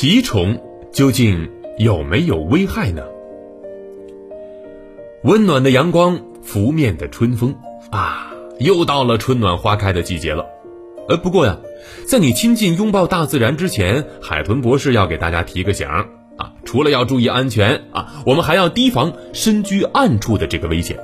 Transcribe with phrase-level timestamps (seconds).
[0.00, 0.58] 蜱虫
[0.90, 3.02] 究竟有没有危害呢？
[5.24, 7.54] 温暖的阳光，拂面的春风
[7.90, 10.46] 啊，又到了春暖花开的季节了。
[11.06, 11.58] 呃，不过呀，
[12.06, 20.98] 在你亲近拥抱大自然之前，海豚博士要给大家提个醒啊，除了要注意安全啊，我们还要提防身居暗处的这个危险。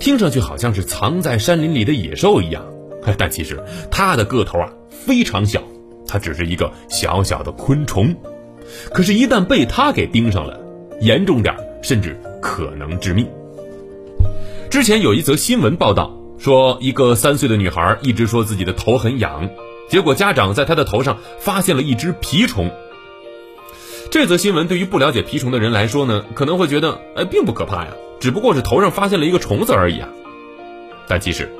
[0.00, 2.64] 听上去好像是藏在山林里的野兽一样，
[3.16, 5.62] 但其实它的个头啊非常小。
[6.14, 8.14] 它只是一个小小的昆虫，
[8.92, 10.60] 可是，一旦被它给盯上了，
[11.00, 11.52] 严重点
[11.82, 13.26] 甚至可能致命。
[14.70, 19.50] 之前有一则新闻报道说，一个三岁的女孩一直说自己的头很痒，
[19.88, 22.70] 结果家长在她的头上发现了一只蜱虫。
[24.12, 27.90] 这则新闻对于不了解蜱虫的人来说呢，可能会觉得，哎，并不可怕呀，
[28.20, 30.08] 只不过是头上发现了一个虫子而已啊。
[31.08, 31.52] 但其实，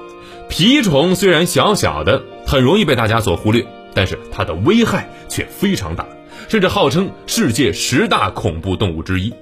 [0.48, 3.66] 蜱虫虽然小小的，很容易被大家所忽略。
[3.94, 6.06] 但是它的危害却非常大，
[6.48, 9.32] 甚至号称世界十大恐怖动物之一。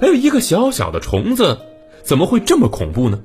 [0.00, 1.58] 哎，一个小小的虫子
[2.02, 3.20] 怎么会这么恐怖呢？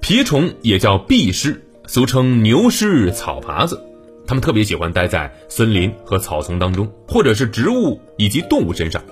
[0.00, 3.80] 蜱虫也叫蜱虱，俗称牛虱、草耙子，
[4.26, 9.02] 它们特别喜欢待在森林和草丛当中，或者是植物以及动物身上。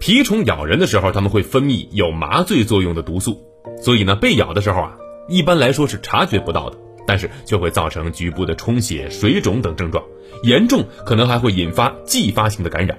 [0.00, 3.40] 蜱虫咬人的时候，它们会分泌有麻醉作用的毒素，
[3.80, 4.96] 所以呢，被咬的时候啊，
[5.28, 6.78] 一般来说是察觉不到的。
[7.06, 10.04] 但是却会造成局部的充血、水肿等症状，
[10.42, 12.98] 严重可能还会引发继发性的感染。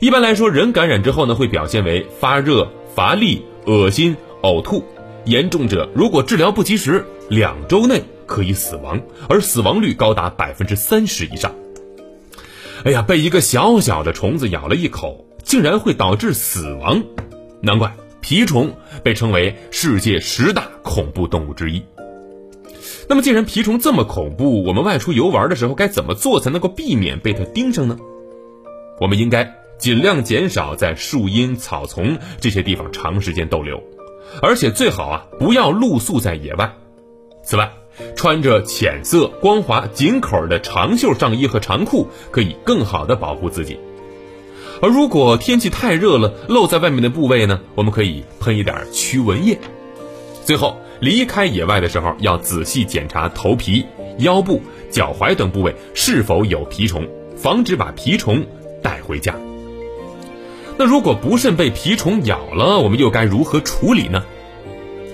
[0.00, 4.84] 一般来说，人感染之后呢，会表现为发热、乏力、恶心、呕吐，
[5.24, 11.54] 严重者如果治疗不及时，两周内可以死亡，而死亡率高达百分之三十以上。
[12.84, 17.04] 哎呀，被一个小小的虫子咬了一口，竟然会导致死亡，
[17.60, 21.82] 难怪蜱虫被称为世界十大恐怖动物之一。
[23.08, 27.98] 那么，既然蜱虫这么恐怖，我们外出游玩的时候该怎么做才能够避免被它盯上呢？
[29.00, 33.82] 我们应该尽量减少在树荫、草丛这些地方长时间逗留，
[34.40, 36.72] 而且最好啊不要露宿在野外。
[37.42, 37.72] 此外，
[38.14, 43.78] 穿着浅色、光滑、紧口的长袖上衣和长裤可以更好的保护自己。
[44.80, 49.58] 而如果天气太热了，露在外面的部位呢，我们可以喷一点驱蚊液。
[50.44, 50.76] 最后。
[51.00, 53.84] 离开野外的时候，要仔细检查头皮、
[54.18, 57.04] 腰部、脚踝等部位是否有蜱虫，
[57.36, 58.46] 防止把蜱虫
[58.80, 59.34] 带回家。
[60.78, 64.22] 那如果不慎被蜱虫咬了，我们又该如何处理呢？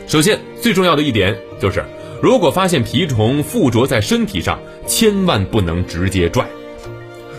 [0.06, 1.82] 首先，最重要的一点就是，
[2.20, 6.46] 如果发现蜱虫附着在身体上，千万不能直接拽。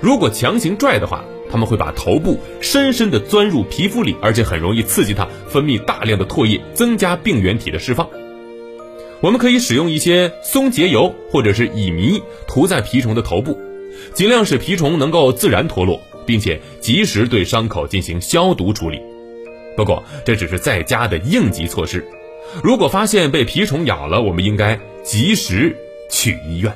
[0.02, 8.08] 如果强行拽的话，他们会把头部深深地钻入皮肤里，而且很容易刺激它分泌大量的唾液，增加病原体的释放。
[9.22, 13.60] 我们可以使用一些松节油或者是乙醚涂在蜱虫的头部，
[14.14, 19.02] 尽量使蜱虫能够自然脱落，并且及时对伤口进行消毒处理。
[19.76, 22.06] 不过这只是在家的应急措施，
[22.64, 25.76] 如果发现被蜱虫咬了，我们应该及时
[26.10, 26.74] 去医院。